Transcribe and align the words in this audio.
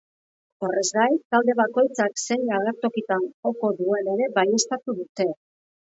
Horrez 0.67 0.85
gain, 0.95 1.17
talde 1.35 1.55
bakoitzak 1.59 2.17
zein 2.23 2.49
agertokitan 2.61 3.27
joko 3.29 3.73
duen 3.83 4.13
ere 4.15 4.31
baieztatu 4.39 4.97
dute. 5.03 5.29